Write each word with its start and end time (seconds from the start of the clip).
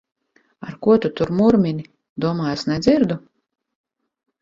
Ar 0.67 0.71
ko 0.85 0.95
tu 1.03 1.11
tur 1.19 1.33
murmini? 1.41 1.87
Domā, 2.27 2.51
es 2.57 2.67
nedzirdu! 2.73 3.23